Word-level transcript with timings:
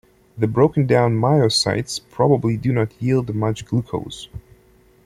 The 0.35 0.47
broken 0.47 0.87
down 0.87 1.13
myocytes 1.21 2.01
probably 2.09 2.57
do 2.57 2.73
not 2.73 2.99
yield 2.99 3.35
much 3.35 3.65
glucose. 3.65 4.29